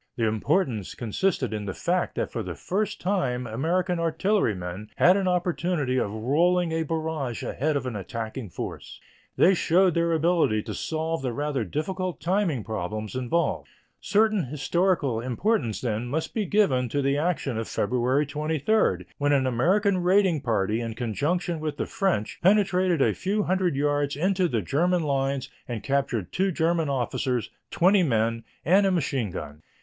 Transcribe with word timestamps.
The 0.15 0.25
importance 0.27 0.95
consisted 0.95 1.53
in 1.53 1.65
the 1.67 1.75
fact 1.75 2.15
that 2.15 2.31
for 2.31 2.41
the 2.41 2.55
first 2.55 2.99
time 2.99 3.45
American 3.45 3.99
artillerymen 3.99 4.89
had 4.95 5.15
an 5.15 5.27
opportunity 5.27 5.97
of 5.99 6.09
rolling 6.11 6.71
a 6.71 6.81
barrage 6.81 7.43
ahead 7.43 7.75
of 7.77 7.85
an 7.85 7.95
attacking 7.95 8.49
force. 8.49 8.99
They 9.37 9.53
showed 9.53 9.93
their 9.93 10.11
ability 10.13 10.63
to 10.63 10.73
solve 10.73 11.21
the 11.21 11.31
rather 11.31 11.63
difficult 11.63 12.19
timing 12.19 12.63
problems 12.63 13.13
involved. 13.15 13.67
Certain 13.99 14.45
historical 14.45 15.19
importance, 15.21 15.81
then, 15.81 16.07
must 16.07 16.33
be 16.33 16.47
given 16.47 16.89
to 16.89 17.03
the 17.03 17.19
action 17.19 17.59
of 17.59 17.67
February 17.67 18.25
23, 18.25 19.05
when 19.19 19.31
an 19.31 19.45
American 19.45 19.99
raiding 20.01 20.41
party 20.41 20.81
in 20.81 20.95
conjunction 20.95 21.59
with 21.59 21.77
the 21.77 21.85
French 21.85 22.39
penetrated 22.41 23.03
a 23.03 23.13
few 23.13 23.43
hundred 23.43 23.75
yards 23.75 24.15
into 24.15 24.47
the 24.47 24.63
German 24.63 25.03
lines 25.03 25.51
and 25.67 25.83
captured 25.83 26.31
two 26.31 26.51
German 26.51 26.89
officers, 26.89 27.51
twenty 27.69 28.01
men, 28.01 28.43
and 28.65 28.87
a 28.87 28.91
machine 28.91 29.29
gun. 29.29 29.61